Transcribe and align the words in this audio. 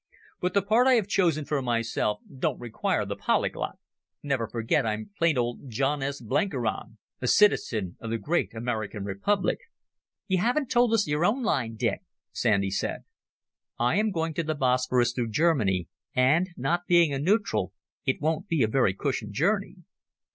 But 0.39 0.55
the 0.55 0.63
part 0.63 0.87
I 0.87 0.93
have 0.93 1.07
chosen 1.07 1.45
for 1.45 1.61
myself 1.61 2.21
don't 2.39 2.59
require 2.59 3.05
the 3.05 3.15
polyglot. 3.15 3.77
Never 4.23 4.47
forget 4.47 4.83
I'm 4.83 5.11
plain 5.15 5.35
John 5.67 6.01
S. 6.01 6.19
Blenkiron, 6.21 6.97
a 7.21 7.27
citizen 7.27 7.97
of 7.99 8.09
the 8.09 8.17
great 8.17 8.51
American 8.55 9.03
Republic." 9.03 9.59
"You 10.27 10.39
haven't 10.39 10.71
told 10.71 10.91
us 10.95 11.05
your 11.07 11.23
own 11.23 11.43
line, 11.43 11.75
Dick," 11.75 12.01
Sandy 12.31 12.71
said. 12.71 13.03
"I 13.77 13.97
am 13.97 14.09
going 14.09 14.33
to 14.33 14.43
the 14.43 14.55
Bosporus 14.55 15.13
through 15.13 15.29
Germany, 15.29 15.87
and, 16.15 16.49
not 16.57 16.87
being 16.87 17.13
a 17.13 17.19
neutral, 17.19 17.71
it 18.03 18.19
won't 18.19 18.47
be 18.47 18.63
a 18.63 18.67
very 18.67 18.95
cushioned 18.95 19.33
journey." 19.33 19.83